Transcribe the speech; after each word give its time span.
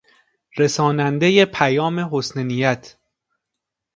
رسانندهی 0.57 1.45
پیام 1.45 1.99
حسن 2.15 2.43
نیت 2.43 2.95